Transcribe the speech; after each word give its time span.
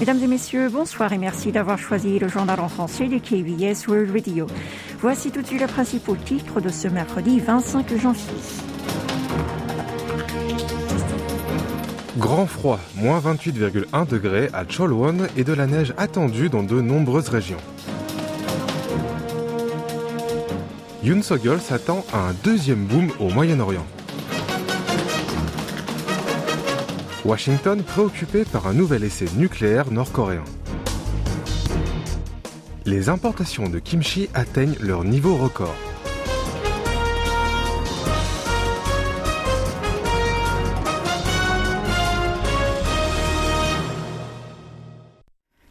Mesdames 0.00 0.22
et 0.22 0.26
messieurs, 0.26 0.70
bonsoir 0.70 1.12
et 1.12 1.18
merci 1.18 1.52
d'avoir 1.52 1.78
choisi 1.78 2.18
le 2.18 2.26
journal 2.26 2.58
en 2.58 2.70
français 2.70 3.06
de 3.06 3.18
KBS 3.18 3.86
World 3.86 4.10
Radio. 4.10 4.46
Voici 4.98 5.30
tout 5.30 5.42
de 5.42 5.46
suite 5.46 5.60
les 5.60 5.66
principaux 5.66 6.16
titres 6.16 6.62
de 6.62 6.70
ce 6.70 6.88
mercredi 6.88 7.38
25 7.38 7.98
janvier. 7.98 8.24
Grand 12.16 12.46
froid, 12.46 12.80
moins 12.96 13.20
28,1 13.20 14.08
degrés 14.08 14.48
à 14.54 14.64
Cholwon 14.64 15.26
et 15.36 15.44
de 15.44 15.52
la 15.52 15.66
neige 15.66 15.92
attendue 15.98 16.48
dans 16.48 16.62
de 16.62 16.80
nombreuses 16.80 17.28
régions. 17.28 17.60
Yoon 21.04 21.20
Sogol 21.20 21.60
s'attend 21.60 22.06
à 22.14 22.20
un 22.20 22.32
deuxième 22.42 22.86
boom 22.86 23.10
au 23.20 23.28
Moyen-Orient. 23.28 23.84
Washington 27.24 27.82
préoccupé 27.82 28.46
par 28.46 28.66
un 28.66 28.72
nouvel 28.72 29.04
essai 29.04 29.26
nucléaire 29.36 29.90
nord-coréen. 29.90 30.44
Les 32.86 33.10
importations 33.10 33.68
de 33.68 33.78
kimchi 33.78 34.30
atteignent 34.32 34.76
leur 34.80 35.04
niveau 35.04 35.36
record. 35.36 35.74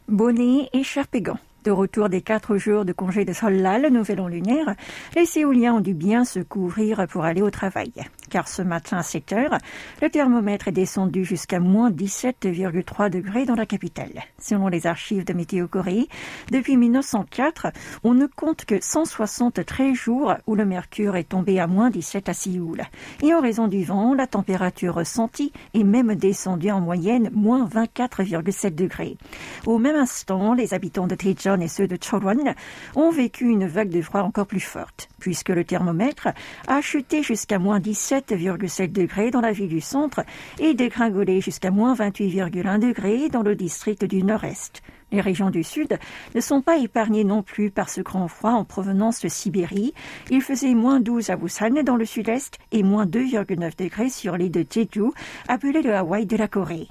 Bonnet 0.08 0.70
et 0.74 0.84
Cherpégan. 0.84 1.40
De 1.66 1.72
retour 1.72 2.08
des 2.08 2.22
quatre 2.22 2.56
jours 2.56 2.86
de 2.86 2.94
congé 2.94 3.26
de 3.26 3.34
Solal, 3.34 3.82
le 3.82 3.90
nouvel 3.90 4.22
an 4.22 4.30
lunaire, 4.30 4.76
les 5.16 5.26
Séouliens 5.26 5.74
ont 5.74 5.82
dû 5.82 5.94
bien 5.94 6.24
se 6.24 6.40
couvrir 6.40 7.06
pour 7.10 7.26
aller 7.26 7.42
au 7.42 7.50
travail. 7.50 7.92
Car 8.30 8.48
ce 8.48 8.62
matin 8.62 8.98
à 8.98 9.04
7 9.04 9.34
heures, 9.34 9.58
le 10.02 10.10
thermomètre 10.10 10.70
est 10.70 10.74
descendu 10.74 11.26
jusqu'à 11.26 11.60
moins 11.60 11.90
17,3 11.90 13.10
degrés 13.10 13.46
dans 13.46 13.56
la 13.56 13.66
capitale. 13.66 14.24
Selon 14.40 14.68
les 14.70 14.88
archives 14.88 15.26
de 15.26 15.34
Météo 15.34 15.68
Corée, 15.68 16.08
depuis 16.50 16.78
1904, 16.78 17.74
on 18.04 18.14
ne 18.14 18.28
compte 18.28 18.64
que 18.64 18.80
173 18.80 19.94
jours 19.94 20.36
où 20.48 20.56
le 20.56 20.66
mercure 20.66 21.18
est 21.18 21.30
tombé 21.30 21.60
à 21.60 21.68
moins 21.68 21.90
17 21.90 22.30
à 22.30 22.34
Séoul. 22.34 22.84
Et 23.22 23.34
en 23.34 23.42
raison 23.42 23.68
du 23.68 23.84
vent, 23.84 24.14
la 24.14 24.28
température 24.28 24.96
ressentie 24.96 25.52
est 25.74 25.84
même 25.84 26.16
descendue 26.16 26.72
en 26.72 26.80
moyenne 26.80 27.30
moins 27.34 27.68
24,7 27.68 28.76
degrés. 28.76 29.18
Au 29.66 29.78
même 29.78 29.98
instant, 29.98 30.54
les 30.54 30.74
habitants 30.74 31.08
de 31.08 31.16
Et 31.60 31.68
ceux 31.68 31.88
de 31.88 31.98
Chorwon 31.98 32.54
ont 32.96 33.12
vécu 33.12 33.46
une 33.50 33.66
vague 33.66 33.90
de 33.90 34.02
froid 34.02 34.22
encore 34.22 34.46
plus 34.46 34.60
forte, 34.60 35.10
puisque 35.20 35.50
le 35.50 35.64
thermomètre 35.64 36.30
a 36.68 36.82
chuté 36.82 37.24
jusqu'à 37.24 37.58
moins 37.58 37.80
17,7 37.80 38.92
degrés 38.92 39.32
dans 39.32 39.42
la 39.42 39.52
ville 39.52 39.68
du 39.68 39.82
centre 39.82 40.24
et 40.60 40.74
dégringolé 40.74 41.42
jusqu'à 41.42 41.72
moins 41.72 41.96
28,1 41.96 42.80
degrés 42.80 43.30
dans 43.30 43.42
le 43.42 43.56
district 43.56 44.06
du 44.06 44.24
nord-est. 44.24 44.82
Les 45.12 45.22
régions 45.22 45.50
du 45.50 45.64
sud 45.64 45.98
ne 46.36 46.40
sont 46.40 46.62
pas 46.62 46.78
épargnées 46.78 47.24
non 47.24 47.42
plus 47.42 47.72
par 47.72 47.90
ce 47.90 48.02
grand 48.02 48.28
froid 48.28 48.52
en 48.52 48.64
provenance 48.64 49.22
de 49.22 49.28
Sibérie. 49.28 49.94
Il 50.30 50.42
faisait 50.42 50.76
moins 50.76 51.00
12 51.00 51.32
à 51.32 51.36
Busan 51.36 51.84
dans 51.84 51.96
le 51.96 52.06
sud-est 52.06 52.60
et 52.72 52.84
moins 52.84 53.08
2,9 53.08 53.76
degrés 53.78 54.10
sur 54.10 54.38
l'île 54.38 54.52
de 54.52 54.66
Jeju, 54.70 55.12
appelée 55.48 55.82
le 55.82 55.96
Hawaï 55.96 56.28
de 56.28 56.38
la 56.38 56.48
Corée. 56.48 56.88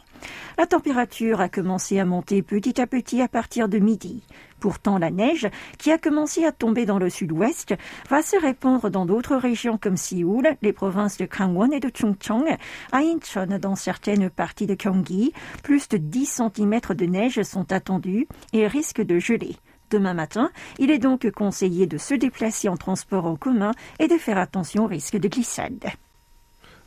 La 0.57 0.67
température 0.67 1.41
a 1.41 1.49
commencé 1.49 1.99
à 1.99 2.05
monter 2.05 2.43
petit 2.43 2.81
à 2.81 2.87
petit 2.87 3.23
à 3.23 3.29
partir 3.29 3.69
de 3.69 3.79
midi. 3.79 4.23
Pourtant, 4.61 4.99
la 4.99 5.11
neige, 5.11 5.49
qui 5.79 5.93
a 5.93 5.99
commencé 5.99 6.45
à 6.45 6.53
tomber 6.53 6.85
dans 6.85 6.99
le 6.99 7.11
sud-ouest, 7.11 7.75
va 8.11 8.23
se 8.23 8.37
répandre 8.37 8.91
dans 8.91 9.07
d'autres 9.07 9.37
régions 9.37 9.79
comme 9.79 9.97
Séoul, 9.97 10.57
les 10.63 10.73
provinces 10.73 11.17
de 11.17 11.27
Gangwon 11.27 11.71
et 11.71 11.81
de 11.81 11.91
Chungcheong, 11.95 12.57
à 12.93 12.99
Incheon 12.99 13.59
dans 13.61 13.77
certaines 13.77 14.31
parties 14.31 14.67
de 14.67 14.75
Gyeonggi. 14.75 15.33
Plus 15.63 15.89
de 15.89 15.97
10 15.97 16.43
cm 16.57 16.81
de 16.97 17.07
neige 17.07 17.43
sont 17.43 17.73
attendus 17.73 18.27
et 18.53 18.67
risquent 18.67 19.05
de 19.05 19.19
geler. 19.19 19.57
Demain 19.91 20.15
matin, 20.15 20.51
il 20.79 20.91
est 20.91 20.99
donc 20.99 21.31
conseillé 21.31 21.87
de 21.87 21.97
se 21.97 22.15
déplacer 22.15 22.69
en 22.69 22.77
transport 22.77 23.25
en 23.25 23.37
commun 23.37 23.73
et 23.99 24.09
de 24.09 24.19
faire 24.19 24.39
attention 24.39 24.85
au 24.85 24.87
risque 24.87 25.17
de 25.17 25.29
glissade. 25.29 25.89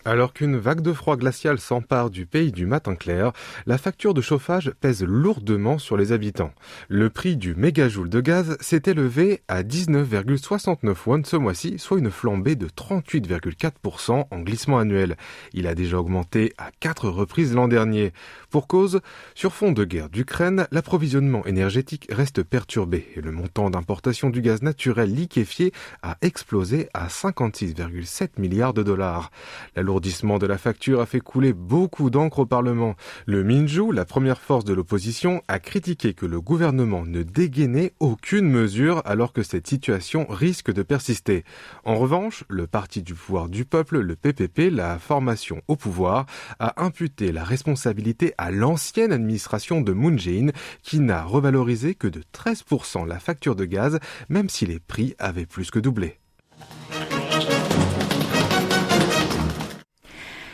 Alors 0.04 0.34
qu'une 0.34 0.58
vague 0.58 0.82
de 0.82 0.94
froid 0.94 1.16
glacial 1.16 1.60
s'empare 1.60 2.10
du 2.10 2.26
pays 2.26 2.52
du 2.52 2.66
matin 2.66 2.96
clair, 2.96 3.34
la 3.68 3.78
facture 3.78 4.16
de 4.16 4.22
chauffage 4.22 4.72
pèse 4.82 5.04
lourdement 5.04 5.78
sur 5.78 5.96
les 5.96 6.12
habitants. 6.12 6.54
Le 6.88 7.12
prix 7.12 7.38
du 7.38 7.54
mégajoule 7.54 8.10
de 8.10 8.20
gaz 8.20 8.58
s'est 8.62 8.82
élevé 8.88 9.42
à 9.48 9.62
19,69 9.62 10.96
won 11.06 11.22
ce 11.24 11.36
mois-ci, 11.36 11.78
soit 11.78 12.00
une 12.00 12.10
flambée 12.10 12.56
de 12.56 12.68
38,4% 12.68 14.26
en 14.32 14.40
glissement 14.40 14.80
annuel. 14.80 15.18
Il 15.54 15.68
a 15.68 15.76
déjà 15.76 16.00
augmenté 16.00 16.54
à 16.58 16.72
quatre 16.80 17.08
reprises 17.08 17.54
l'an 17.54 17.68
dernier. 17.68 18.12
Pour 18.52 18.68
cause, 18.68 19.00
sur 19.34 19.54
fond 19.54 19.72
de 19.72 19.86
guerre 19.86 20.10
d'Ukraine, 20.10 20.68
l'approvisionnement 20.72 21.46
énergétique 21.46 22.08
reste 22.12 22.44
perturbé 22.44 23.08
et 23.16 23.22
le 23.22 23.32
montant 23.32 23.70
d'importation 23.70 24.30
du 24.30 24.42
gaz 24.42 24.62
naturel 24.62 25.16
liquéfié 25.16 25.72
a 26.02 26.18
explosé 26.22 26.90
à 26.94 27.08
56,7 27.08 28.32
milliards 28.40 28.74
de 28.74 28.84
dollars. 28.84 29.32
L'alourdissement 29.78 30.38
de 30.38 30.48
la 30.48 30.58
facture 30.58 31.00
a 31.00 31.06
fait 31.06 31.22
couler 31.22 31.54
beaucoup 31.54 32.10
d'encre 32.10 32.40
au 32.40 32.46
Parlement. 32.46 32.96
Le 33.26 33.42
Minju, 33.42 33.94
la 33.94 34.04
première 34.04 34.42
force 34.42 34.66
de 34.66 34.74
l'opposition, 34.74 35.42
a 35.48 35.60
critiqué 35.60 36.14
que 36.14 36.26
le 36.26 36.42
gouvernement 36.42 37.06
ne 37.06 37.24
dégainait 37.24 37.94
aucune 38.02 38.50
mesure 38.50 39.02
alors 39.06 39.32
que 39.32 39.44
cette 39.44 39.68
situation 39.68 40.26
risque 40.30 40.74
de 40.74 40.84
persister. 40.84 41.46
En 41.86 41.96
revanche, 41.96 42.44
le 42.50 42.68
parti 42.68 43.02
du 43.02 43.14
pouvoir 43.14 43.48
du 43.48 43.64
peuple, 43.64 44.00
le 44.00 44.18
PPP, 44.18 44.70
la 44.70 45.00
formation 45.00 45.62
au 45.70 45.78
pouvoir, 45.78 46.26
a 46.60 46.84
imputé 46.84 47.32
la 47.32 47.46
responsabilité 47.46 48.34
à 48.42 48.50
l'ancienne 48.50 49.12
administration 49.12 49.82
de 49.82 49.94
Moon 49.94 50.18
Jae-in 50.18 50.48
qui 50.82 51.00
n'a 51.00 51.24
revalorisé 51.24 51.94
que 51.94 52.08
de 52.08 52.24
13% 52.34 53.08
la 53.08 53.20
facture 53.20 53.56
de 53.56 53.66
gaz 53.66 54.00
même 54.30 54.50
si 54.50 54.66
les 54.66 54.80
prix 54.80 55.14
avaient 55.20 55.46
plus 55.46 55.70
que 55.70 55.78
doublé. 55.78 56.21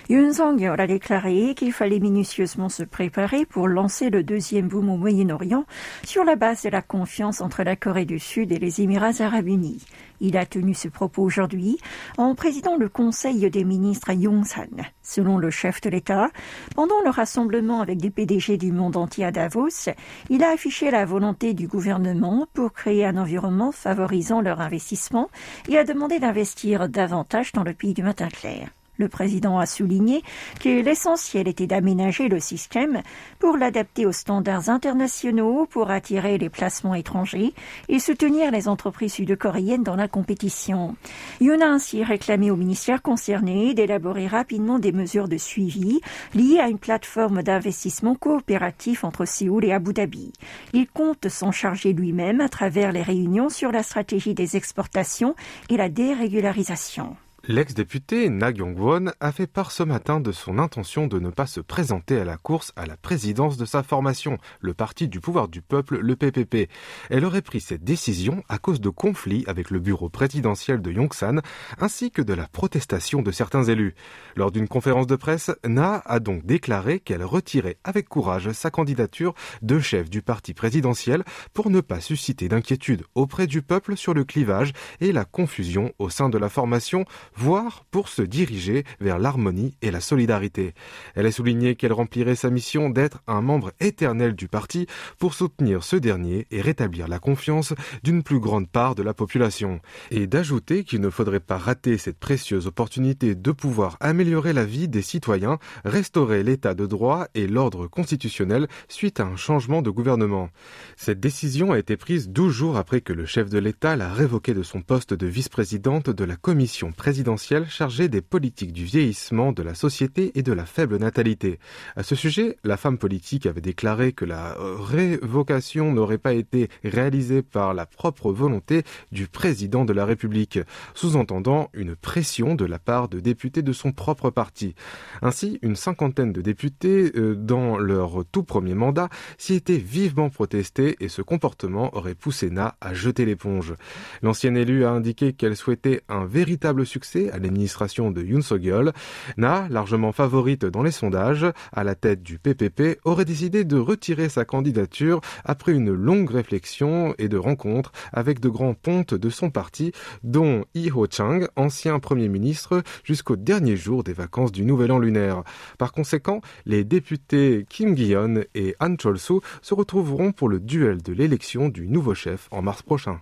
Yoon 0.09 0.31
Song-yeol 0.31 0.79
a 0.79 0.87
déclaré 0.87 1.53
qu'il 1.53 1.73
fallait 1.73 1.99
minutieusement 1.99 2.69
se 2.69 2.83
préparer 2.83 3.45
pour 3.45 3.67
lancer 3.67 4.09
le 4.09 4.23
deuxième 4.23 4.69
boom 4.69 4.89
au 4.89 4.95
Moyen-Orient 4.95 5.65
sur 6.05 6.23
la 6.23 6.37
base 6.37 6.63
de 6.63 6.69
la 6.69 6.81
confiance 6.81 7.41
entre 7.41 7.63
la 7.63 7.75
Corée 7.75 8.05
du 8.05 8.17
Sud 8.17 8.53
et 8.53 8.57
les 8.57 8.79
Émirats 8.79 9.19
arabes 9.19 9.49
unis. 9.49 9.85
Il 10.21 10.37
a 10.37 10.45
tenu 10.45 10.73
ce 10.75 10.87
propos 10.87 11.23
aujourd'hui 11.23 11.77
en 12.17 12.35
présidant 12.35 12.77
le 12.77 12.87
Conseil 12.87 13.49
des 13.49 13.65
ministres 13.65 14.11
à 14.11 14.13
Yongsan. 14.13 14.85
Selon 15.03 15.37
le 15.37 15.49
chef 15.49 15.81
de 15.81 15.89
l'État, 15.89 16.29
pendant 16.73 17.01
le 17.03 17.09
rassemblement 17.09 17.81
avec 17.81 17.97
des 17.97 18.09
PDG 18.09 18.55
du 18.55 18.71
monde 18.71 18.95
entier 18.95 19.25
à 19.25 19.31
Davos, 19.31 19.89
il 20.29 20.41
a 20.41 20.51
affiché 20.51 20.89
la 20.89 21.03
volonté 21.03 21.53
du 21.53 21.67
gouvernement 21.67 22.47
pour 22.53 22.71
créer 22.71 23.05
un 23.05 23.17
environnement 23.17 23.73
favorisant 23.73 24.39
leur 24.39 24.61
investissement 24.61 25.29
et 25.67 25.77
a 25.77 25.83
demandé 25.83 26.17
d'investir 26.19 26.87
davantage 26.87 27.51
dans 27.51 27.63
le 27.63 27.73
pays 27.73 27.93
du 27.93 28.03
matin 28.03 28.29
clair. 28.29 28.69
Le 28.97 29.07
président 29.09 29.59
a 29.59 29.65
souligné 29.65 30.23
que 30.59 30.81
l'essentiel 30.81 31.47
était 31.47 31.67
d'aménager 31.67 32.29
le 32.29 32.39
système 32.39 33.01
pour 33.39 33.57
l'adapter 33.57 34.05
aux 34.05 34.11
standards 34.11 34.69
internationaux 34.69 35.67
pour 35.69 35.91
attirer 35.91 36.37
les 36.37 36.49
placements 36.49 36.95
étrangers 36.95 37.53
et 37.89 37.99
soutenir 37.99 38.51
les 38.51 38.67
entreprises 38.67 39.13
sud-coréennes 39.13 39.83
dans 39.83 39.95
la 39.95 40.07
compétition. 40.07 40.95
Yoon 41.41 41.61
a 41.61 41.67
ainsi 41.67 42.03
réclamé 42.03 42.51
au 42.51 42.55
ministère 42.55 43.01
concerné 43.01 43.73
d'élaborer 43.73 44.27
rapidement 44.27 44.79
des 44.79 44.91
mesures 44.91 45.27
de 45.27 45.37
suivi 45.37 46.01
liées 46.33 46.59
à 46.59 46.69
une 46.69 46.79
plateforme 46.79 47.43
d'investissement 47.43 48.15
coopératif 48.15 49.03
entre 49.03 49.25
Séoul 49.25 49.65
et 49.65 49.73
Abu 49.73 49.93
Dhabi. 49.93 50.33
Il 50.73 50.87
compte 50.87 51.29
s'en 51.29 51.51
charger 51.51 51.93
lui-même 51.93 52.41
à 52.41 52.49
travers 52.49 52.91
les 52.91 53.01
réunions 53.01 53.49
sur 53.49 53.71
la 53.71 53.83
stratégie 53.83 54.33
des 54.33 54.57
exportations 54.57 55.35
et 55.69 55.77
la 55.77 55.89
dérégularisation. 55.89 57.15
L'ex-député 57.49 58.29
Na 58.29 58.53
Gyong-won 58.53 59.13
a 59.21 59.31
fait 59.31 59.47
part 59.47 59.71
ce 59.71 59.81
matin 59.81 60.19
de 60.19 60.33
son 60.33 60.59
intention 60.59 61.07
de 61.07 61.17
ne 61.17 61.29
pas 61.29 61.47
se 61.47 61.61
présenter 61.61 62.19
à 62.19 62.25
la 62.25 62.35
course 62.35 62.73
à 62.75 62.85
la 62.85 62.97
présidence 62.97 63.55
de 63.55 63.63
sa 63.63 63.83
formation, 63.83 64.37
le 64.59 64.73
parti 64.73 65.07
du 65.07 65.21
pouvoir 65.21 65.47
du 65.47 65.61
peuple, 65.61 65.97
le 65.99 66.17
PPP. 66.17 66.69
Elle 67.09 67.23
aurait 67.23 67.41
pris 67.41 67.61
cette 67.61 67.85
décision 67.85 68.43
à 68.49 68.57
cause 68.57 68.81
de 68.81 68.89
conflits 68.89 69.45
avec 69.47 69.71
le 69.71 69.79
bureau 69.79 70.09
présidentiel 70.09 70.81
de 70.81 70.91
Yongsan 70.91 71.39
ainsi 71.79 72.11
que 72.11 72.21
de 72.21 72.33
la 72.33 72.47
protestation 72.47 73.21
de 73.21 73.31
certains 73.31 73.63
élus. 73.63 73.95
Lors 74.35 74.51
d'une 74.51 74.67
conférence 74.67 75.07
de 75.07 75.15
presse, 75.15 75.49
Na 75.65 76.01
a 76.05 76.19
donc 76.19 76.45
déclaré 76.45 76.99
qu'elle 76.99 77.23
retirait 77.23 77.77
avec 77.85 78.09
courage 78.09 78.51
sa 78.51 78.71
candidature 78.71 79.33
de 79.61 79.79
chef 79.79 80.09
du 80.09 80.21
parti 80.21 80.53
présidentiel 80.53 81.23
pour 81.53 81.69
ne 81.69 81.79
pas 81.79 82.01
susciter 82.01 82.49
d'inquiétude 82.49 83.05
auprès 83.15 83.47
du 83.47 83.61
peuple 83.61 83.95
sur 83.95 84.13
le 84.13 84.25
clivage 84.25 84.73
et 84.99 85.13
la 85.13 85.23
confusion 85.23 85.93
au 85.97 86.09
sein 86.09 86.27
de 86.27 86.37
la 86.37 86.49
formation 86.49 87.05
voire 87.37 87.85
pour 87.91 88.09
se 88.09 88.23
diriger 88.23 88.83
vers 88.99 89.19
l'harmonie 89.19 89.77
et 89.81 89.91
la 89.91 90.01
solidarité. 90.01 90.73
Elle 91.15 91.27
a 91.27 91.31
souligné 91.31 91.75
qu'elle 91.75 91.93
remplirait 91.93 92.35
sa 92.35 92.49
mission 92.49 92.89
d'être 92.89 93.21
un 93.27 93.41
membre 93.41 93.71
éternel 93.79 94.35
du 94.35 94.47
parti 94.47 94.87
pour 95.19 95.33
soutenir 95.33 95.83
ce 95.83 95.95
dernier 95.95 96.47
et 96.51 96.61
rétablir 96.61 97.07
la 97.07 97.19
confiance 97.19 97.73
d'une 98.03 98.23
plus 98.23 98.39
grande 98.39 98.67
part 98.67 98.95
de 98.95 99.03
la 99.03 99.13
population. 99.13 99.79
Et 100.09 100.25
d'ajouter 100.25 100.83
qu'il 100.83 101.01
ne 101.01 101.09
faudrait 101.09 101.39
pas 101.39 101.57
rater 101.57 101.97
cette 101.97 102.17
précieuse 102.17 102.67
opportunité 102.67 103.35
de 103.35 103.51
pouvoir 103.51 103.97
améliorer 103.99 104.53
la 104.53 104.65
vie 104.65 104.87
des 104.87 105.01
citoyens, 105.01 105.59
restaurer 105.85 106.43
l'état 106.43 106.73
de 106.73 106.85
droit 106.85 107.27
et 107.35 107.47
l'ordre 107.47 107.87
constitutionnel 107.87 108.67
suite 108.87 109.19
à 109.19 109.25
un 109.25 109.35
changement 109.35 109.81
de 109.81 109.91
gouvernement. 109.91 110.49
Cette 110.95 111.19
décision 111.19 111.71
a 111.71 111.79
été 111.79 111.97
prise 111.97 112.29
12 112.29 112.51
jours 112.51 112.77
après 112.77 113.01
que 113.01 113.13
le 113.13 113.25
chef 113.25 113.49
de 113.49 113.59
l'État 113.59 113.95
l'a 113.95 114.11
révoqué 114.11 114.53
de 114.53 114.63
son 114.63 114.81
poste 114.81 115.13
de 115.13 115.27
vice-présidente 115.27 116.09
de 116.09 116.23
la 116.23 116.35
commission 116.35 116.91
présidentielle 116.91 117.26
chargée 117.35 118.07
des 118.07 118.21
politiques 118.21 118.71
du 118.71 118.85
vieillissement 118.85 119.51
de 119.51 119.61
la 119.61 119.73
société 119.73 120.31
et 120.35 120.43
de 120.43 120.53
la 120.53 120.65
faible 120.65 120.97
natalité. 120.97 121.59
À 121.95 122.03
ce 122.03 122.15
sujet, 122.15 122.57
la 122.63 122.77
femme 122.77 122.97
politique 122.97 123.45
avait 123.45 123.59
déclaré 123.59 124.13
que 124.13 124.23
la 124.23 124.55
révocation 124.57 125.91
n'aurait 125.91 126.17
pas 126.19 126.33
été 126.33 126.69
réalisée 126.85 127.41
par 127.41 127.73
la 127.73 127.85
propre 127.85 128.31
volonté 128.31 128.83
du 129.11 129.27
président 129.27 129.83
de 129.83 129.93
la 129.93 130.05
République, 130.05 130.59
sous-entendant 130.93 131.69
une 131.73 131.95
pression 131.95 132.55
de 132.55 132.65
la 132.65 132.79
part 132.79 133.09
de 133.09 133.19
députés 133.19 133.61
de 133.61 133.73
son 133.73 133.91
propre 133.91 134.29
parti. 134.29 134.75
Ainsi, 135.21 135.59
une 135.61 135.75
cinquantaine 135.75 136.31
de 136.31 136.41
députés, 136.41 137.11
euh, 137.15 137.35
dans 137.35 137.77
leur 137.77 138.23
tout 138.31 138.43
premier 138.43 138.75
mandat, 138.75 139.09
s'y 139.37 139.55
étaient 139.55 139.77
vivement 139.77 140.29
protestés 140.29 140.95
et 140.99 141.09
ce 141.09 141.21
comportement 141.21 141.95
aurait 141.95 142.15
poussé 142.15 142.49
Na 142.49 142.75
à 142.79 142.93
jeter 142.93 143.25
l'éponge. 143.25 143.73
L'ancienne 144.21 144.55
élue 144.55 144.85
a 144.85 144.91
indiqué 144.91 145.33
qu'elle 145.33 145.55
souhaitait 145.55 146.01
un 146.07 146.25
véritable 146.25 146.85
succès 146.85 147.06
à 147.15 147.39
l'administration 147.39 148.11
de 148.11 148.21
Yoon 148.21 148.41
Suk-yeol. 148.41 148.91
Na, 149.37 149.67
largement 149.69 150.11
favorite 150.11 150.65
dans 150.65 150.83
les 150.83 150.91
sondages, 150.91 151.45
à 151.71 151.83
la 151.83 151.95
tête 151.95 152.21
du 152.21 152.37
PPP, 152.37 152.99
aurait 153.05 153.25
décidé 153.25 153.63
de 153.63 153.77
retirer 153.77 154.29
sa 154.29 154.45
candidature 154.45 155.21
après 155.45 155.71
une 155.71 155.91
longue 155.91 156.29
réflexion 156.29 157.13
et 157.17 157.29
de 157.29 157.37
rencontres 157.37 157.91
avec 158.11 158.39
de 158.39 158.49
grands 158.49 158.73
pontes 158.73 159.13
de 159.13 159.29
son 159.29 159.49
parti, 159.49 159.91
dont 160.23 160.65
Lee 160.75 160.91
Ho-chang, 160.91 161.47
ancien 161.55 161.99
premier 161.99 162.29
ministre, 162.29 162.83
jusqu'au 163.03 163.35
dernier 163.35 163.77
jour 163.77 164.03
des 164.03 164.13
vacances 164.13 164.51
du 164.51 164.65
Nouvel 164.65 164.91
An 164.91 164.99
lunaire. 164.99 165.43
Par 165.77 165.91
conséquent, 165.91 166.41
les 166.65 166.83
députés 166.83 167.65
Kim 167.69 167.95
Gi-yeon 167.95 168.43
et 168.55 168.75
Han 168.79 168.95
Chol-soo 168.95 169.41
se 169.61 169.73
retrouveront 169.73 170.31
pour 170.31 170.49
le 170.49 170.59
duel 170.59 171.01
de 171.01 171.13
l'élection 171.13 171.69
du 171.69 171.87
nouveau 171.87 172.13
chef 172.13 172.47
en 172.51 172.61
mars 172.61 172.81
prochain. 172.81 173.21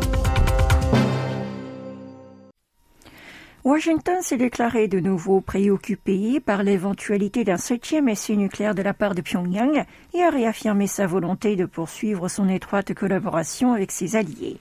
Washington 3.63 4.23
s'est 4.23 4.37
déclaré 4.37 4.87
de 4.87 4.99
nouveau 4.99 5.39
préoccupé 5.39 6.39
par 6.39 6.63
l'éventualité 6.63 7.43
d'un 7.43 7.57
septième 7.57 8.09
essai 8.09 8.35
nucléaire 8.35 8.73
de 8.73 8.81
la 8.81 8.95
part 8.95 9.13
de 9.13 9.21
Pyongyang 9.21 9.85
et 10.15 10.23
a 10.23 10.31
réaffirmé 10.31 10.87
sa 10.87 11.05
volonté 11.05 11.55
de 11.55 11.65
poursuivre 11.65 12.27
son 12.27 12.49
étroite 12.49 12.95
collaboration 12.95 13.73
avec 13.73 13.91
ses 13.91 14.15
alliés. 14.15 14.57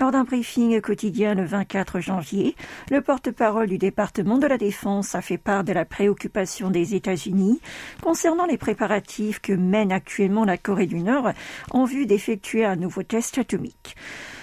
Lors 0.00 0.10
d'un 0.10 0.24
briefing 0.24 0.80
quotidien 0.80 1.36
le 1.36 1.44
24 1.44 2.00
janvier, 2.00 2.56
le 2.90 3.00
porte-parole 3.02 3.68
du 3.68 3.78
département 3.78 4.38
de 4.38 4.48
la 4.48 4.58
Défense 4.58 5.14
a 5.14 5.20
fait 5.20 5.38
part 5.38 5.62
de 5.62 5.72
la 5.72 5.84
préoccupation 5.84 6.70
des 6.70 6.96
États-Unis 6.96 7.60
concernant 8.02 8.46
les 8.46 8.58
préparatifs 8.58 9.38
que 9.38 9.52
mène 9.52 9.92
actuellement 9.92 10.44
la 10.44 10.58
Corée 10.58 10.86
du 10.86 10.98
Nord 10.98 11.30
en 11.70 11.84
vue 11.84 12.06
d'effectuer 12.06 12.64
un 12.64 12.74
nouveau 12.74 13.04
test 13.04 13.38
atomique. 13.38 13.94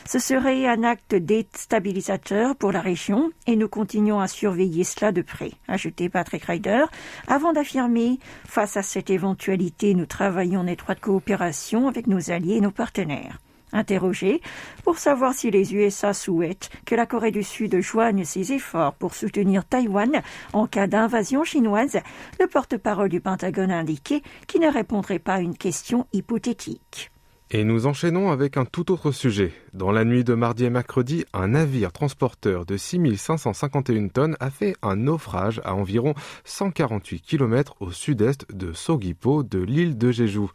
Ce 0.07 0.19
serait 0.19 0.65
un 0.65 0.83
acte 0.83 1.15
déstabilisateur 1.15 2.55
pour 2.55 2.71
la 2.71 2.79
région 2.79 3.29
et 3.45 3.57
nous 3.57 3.67
continuons 3.67 4.21
à 4.21 4.29
surveiller 4.29 4.85
cela 4.85 5.11
de 5.11 5.21
près, 5.21 5.51
ajouté 5.67 6.07
Patrick 6.07 6.45
Ryder, 6.45 6.85
avant 7.27 7.51
d'affirmer, 7.51 8.17
face 8.45 8.77
à 8.77 8.83
cette 8.83 9.09
éventualité, 9.09 9.93
nous 9.95 10.05
travaillons 10.05 10.61
en 10.61 10.67
étroite 10.67 11.01
coopération 11.01 11.89
avec 11.89 12.07
nos 12.07 12.31
alliés 12.31 12.55
et 12.55 12.61
nos 12.61 12.71
partenaires. 12.71 13.41
Interrogé 13.73 14.39
pour 14.85 14.97
savoir 14.97 15.33
si 15.33 15.51
les 15.51 15.75
USA 15.75 16.13
souhaitent 16.13 16.69
que 16.85 16.95
la 16.95 17.05
Corée 17.05 17.31
du 17.31 17.43
Sud 17.43 17.77
joigne 17.81 18.23
ses 18.23 18.53
efforts 18.53 18.93
pour 18.93 19.13
soutenir 19.13 19.65
Taïwan 19.65 20.21
en 20.53 20.67
cas 20.67 20.87
d'invasion 20.87 21.43
chinoise, 21.43 21.99
le 22.39 22.47
porte-parole 22.47 23.09
du 23.09 23.19
Pentagone 23.19 23.71
a 23.71 23.79
indiqué 23.79 24.23
qu'il 24.47 24.61
ne 24.61 24.71
répondrait 24.71 25.19
pas 25.19 25.33
à 25.33 25.41
une 25.41 25.57
question 25.57 26.07
hypothétique. 26.13 27.11
Et 27.49 27.63
nous 27.63 27.87
enchaînons 27.87 28.29
avec 28.29 28.57
un 28.57 28.65
tout 28.65 28.91
autre 28.91 29.11
sujet. 29.11 29.53
Dans 29.77 29.91
la 29.91 30.05
nuit 30.05 30.23
de 30.23 30.33
mardi 30.33 30.65
et 30.65 30.71
mercredi, 30.71 31.23
un 31.33 31.49
navire 31.49 31.91
transporteur 31.91 32.65
de 32.65 32.77
6551 32.77 34.07
tonnes 34.07 34.35
a 34.39 34.49
fait 34.49 34.75
un 34.81 34.95
naufrage 34.95 35.61
à 35.65 35.75
environ 35.75 36.15
148 36.45 37.19
km 37.21 37.75
au 37.79 37.91
sud-est 37.91 38.51
de 38.51 38.73
Sogipo 38.73 39.43
de 39.43 39.59
l'île 39.59 39.95
de 39.95 40.11
Jeju. 40.11 40.47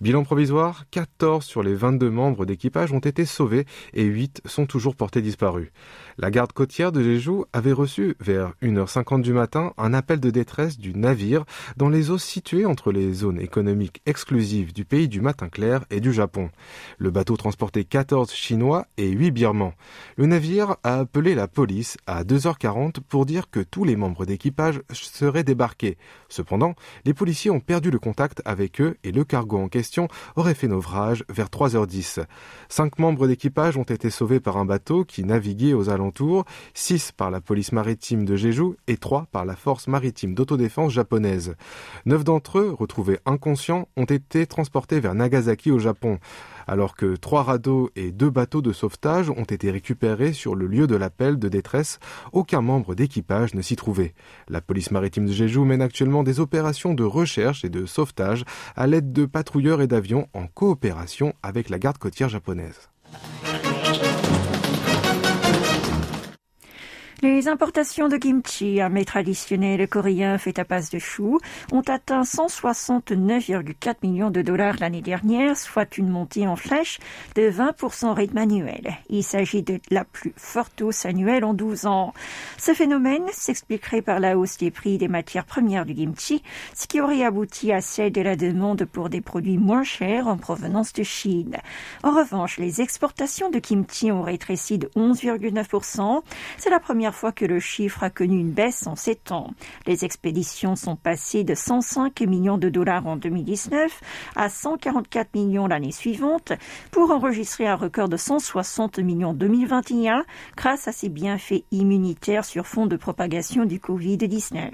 Bilan 0.00 0.24
provisoire, 0.24 0.86
14 0.90 1.44
sur 1.44 1.62
les 1.62 1.76
22 1.76 2.10
membres 2.10 2.46
d'équipage 2.46 2.92
ont 2.92 2.98
été 2.98 3.24
sauvés 3.24 3.64
et 3.92 4.02
8 4.02 4.42
sont 4.44 4.66
toujours 4.66 4.96
portés 4.96 5.22
disparus. 5.22 5.70
La 6.18 6.32
garde 6.32 6.52
côtière 6.52 6.90
de 6.90 7.00
Jeju 7.00 7.44
avait 7.52 7.70
reçu 7.70 8.16
vers 8.18 8.54
1h50 8.60 9.22
du 9.22 9.32
matin 9.32 9.72
un 9.78 9.94
appel 9.94 10.18
de 10.18 10.30
détresse 10.30 10.78
du 10.78 10.94
navire 10.94 11.44
dans 11.76 11.88
les 11.88 12.10
eaux 12.10 12.18
situées 12.18 12.66
entre 12.66 12.90
les 12.90 13.12
zones 13.12 13.38
économiques 13.38 14.02
exclusives 14.04 14.72
du 14.72 14.84
pays 14.84 15.06
du 15.06 15.20
matin 15.20 15.48
clair 15.48 15.84
et 15.90 16.00
du 16.00 16.12
Japon. 16.12 16.50
Le 16.98 17.12
bateau 17.12 17.36
transportait 17.36 17.84
14 17.84 18.32
Chinois 18.32 18.63
et 18.96 19.10
8 19.10 19.30
Birmans. 19.30 19.74
Le 20.16 20.26
navire 20.26 20.76
a 20.82 20.98
appelé 21.00 21.34
la 21.34 21.48
police 21.48 21.98
à 22.06 22.24
2h40 22.24 23.00
pour 23.08 23.26
dire 23.26 23.50
que 23.50 23.60
tous 23.60 23.84
les 23.84 23.96
membres 23.96 24.24
d'équipage 24.24 24.80
seraient 24.90 25.44
débarqués. 25.44 25.98
Cependant, 26.28 26.74
les 27.04 27.12
policiers 27.12 27.50
ont 27.50 27.60
perdu 27.60 27.90
le 27.90 27.98
contact 27.98 28.40
avec 28.44 28.80
eux 28.80 28.96
et 29.04 29.12
le 29.12 29.24
cargo 29.24 29.58
en 29.58 29.68
question 29.68 30.08
aurait 30.36 30.54
fait 30.54 30.68
naufrage 30.68 31.24
vers 31.28 31.48
3h10. 31.48 32.24
Cinq 32.68 32.98
membres 32.98 33.26
d'équipage 33.26 33.76
ont 33.76 33.82
été 33.82 34.08
sauvés 34.08 34.40
par 34.40 34.56
un 34.56 34.64
bateau 34.64 35.04
qui 35.04 35.24
naviguait 35.24 35.74
aux 35.74 35.90
alentours, 35.90 36.44
six 36.72 37.12
par 37.12 37.30
la 37.30 37.40
police 37.40 37.72
maritime 37.72 38.24
de 38.24 38.36
Jeju 38.36 38.76
et 38.86 38.96
trois 38.96 39.26
par 39.30 39.44
la 39.44 39.56
force 39.56 39.88
maritime 39.88 40.34
d'autodéfense 40.34 40.92
japonaise. 40.92 41.54
Neuf 42.06 42.24
d'entre 42.24 42.60
eux, 42.60 42.74
retrouvés 42.78 43.18
inconscients, 43.26 43.88
ont 43.96 44.04
été 44.04 44.46
transportés 44.46 45.00
vers 45.00 45.14
Nagasaki 45.14 45.70
au 45.70 45.78
Japon 45.78 46.18
alors 46.66 46.94
que 46.94 47.16
trois 47.16 47.42
radeaux 47.42 47.90
et 47.96 48.12
deux 48.12 48.30
bateaux 48.30 48.62
de 48.62 48.72
sauvetage 48.72 49.30
ont 49.30 49.44
été 49.44 49.70
récupérés 49.70 50.32
sur 50.32 50.54
le 50.54 50.66
lieu 50.66 50.86
de 50.86 50.96
l'appel 50.96 51.38
de 51.38 51.48
détresse, 51.48 51.98
aucun 52.32 52.60
membre 52.60 52.94
d'équipage 52.94 53.54
ne 53.54 53.62
s'y 53.62 53.76
trouvait. 53.76 54.14
La 54.48 54.60
police 54.60 54.90
maritime 54.90 55.26
de 55.26 55.32
Jeju 55.32 55.60
mène 55.60 55.82
actuellement 55.82 56.22
des 56.22 56.40
opérations 56.40 56.94
de 56.94 57.04
recherche 57.04 57.64
et 57.64 57.70
de 57.70 57.86
sauvetage 57.86 58.44
à 58.76 58.86
l'aide 58.86 59.12
de 59.12 59.26
patrouilleurs 59.26 59.82
et 59.82 59.86
d'avions 59.86 60.28
en 60.34 60.46
coopération 60.46 61.34
avec 61.42 61.68
la 61.68 61.78
garde 61.78 61.98
côtière 61.98 62.28
japonaise. 62.28 62.88
Les 67.24 67.48
importations 67.48 68.10
de 68.10 68.18
kimchi, 68.18 68.82
un 68.82 68.90
mets 68.90 69.06
traditionnel 69.06 69.88
coréen 69.88 70.36
fait 70.36 70.58
à 70.58 70.64
base 70.64 70.90
de 70.90 70.98
choux, 70.98 71.38
ont 71.72 71.80
atteint 71.80 72.20
169,4 72.20 73.94
millions 74.02 74.28
de 74.28 74.42
dollars 74.42 74.74
l'année 74.78 75.00
dernière, 75.00 75.56
soit 75.56 75.96
une 75.96 76.10
montée 76.10 76.46
en 76.46 76.54
flèche 76.54 76.98
de 77.34 77.50
20% 77.50 78.12
rythme 78.12 78.36
annuel. 78.36 78.98
Il 79.08 79.24
s'agit 79.24 79.62
de 79.62 79.80
la 79.90 80.04
plus 80.04 80.34
forte 80.36 80.82
hausse 80.82 81.06
annuelle 81.06 81.46
en 81.46 81.54
12 81.54 81.86
ans. 81.86 82.12
Ce 82.58 82.74
phénomène 82.74 83.24
s'expliquerait 83.32 84.02
par 84.02 84.20
la 84.20 84.36
hausse 84.36 84.58
des 84.58 84.70
prix 84.70 84.98
des 84.98 85.08
matières 85.08 85.46
premières 85.46 85.86
du 85.86 85.94
kimchi, 85.94 86.42
ce 86.74 86.86
qui 86.86 87.00
aurait 87.00 87.24
abouti 87.24 87.72
à 87.72 87.80
celle 87.80 88.12
de 88.12 88.20
la 88.20 88.36
demande 88.36 88.84
pour 88.84 89.08
des 89.08 89.22
produits 89.22 89.56
moins 89.56 89.82
chers 89.82 90.28
en 90.28 90.36
provenance 90.36 90.92
de 90.92 91.02
Chine. 91.02 91.56
En 92.02 92.10
revanche, 92.10 92.58
les 92.58 92.82
exportations 92.82 93.48
de 93.48 93.60
kimchi 93.60 94.12
ont 94.12 94.20
rétréci 94.20 94.76
de 94.76 94.88
11,9%. 94.88 96.20
C'est 96.58 96.68
la 96.68 96.80
première 96.80 97.13
fois 97.14 97.32
que 97.32 97.44
le 97.44 97.60
chiffre 97.60 98.02
a 98.02 98.10
connu 98.10 98.38
une 98.38 98.50
baisse 98.50 98.86
en 98.86 98.96
sept 98.96 99.32
ans. 99.32 99.50
Les 99.86 100.04
expéditions 100.04 100.76
sont 100.76 100.96
passées 100.96 101.44
de 101.44 101.54
105 101.54 102.20
millions 102.22 102.58
de 102.58 102.68
dollars 102.68 103.06
en 103.06 103.16
2019 103.16 104.00
à 104.36 104.48
144 104.48 105.34
millions 105.34 105.66
l'année 105.66 105.92
suivante 105.92 106.52
pour 106.90 107.10
enregistrer 107.10 107.66
un 107.66 107.76
record 107.76 108.08
de 108.08 108.16
160 108.16 108.98
millions 108.98 109.30
en 109.30 109.34
2021 109.34 110.24
grâce 110.56 110.88
à 110.88 110.92
ses 110.92 111.08
bienfaits 111.08 111.64
immunitaires 111.70 112.44
sur 112.44 112.66
fond 112.66 112.86
de 112.86 112.96
propagation 112.96 113.64
du 113.64 113.78
Covid-19. 113.78 114.70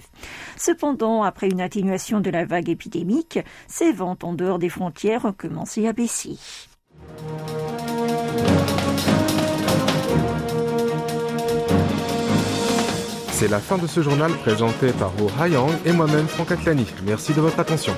Cependant, 0.56 1.22
après 1.22 1.48
une 1.48 1.60
atténuation 1.60 2.20
de 2.20 2.30
la 2.30 2.44
vague 2.44 2.68
épidémique, 2.68 3.38
ces 3.68 3.92
ventes 3.92 4.24
en 4.24 4.32
dehors 4.32 4.58
des 4.58 4.68
frontières 4.68 5.24
ont 5.24 5.32
commencé 5.32 5.86
à 5.86 5.92
baisser. 5.92 6.38
C'est 13.40 13.48
la 13.48 13.58
fin 13.58 13.78
de 13.78 13.86
ce 13.86 14.02
journal 14.02 14.30
présenté 14.32 14.92
par 14.92 15.12
Oh 15.18 15.30
Hayang 15.40 15.70
et 15.86 15.92
moi-même 15.92 16.28
Franck 16.28 16.52
Atlani. 16.52 16.84
Merci 17.06 17.32
de 17.32 17.40
votre 17.40 17.58
attention. 17.58 17.94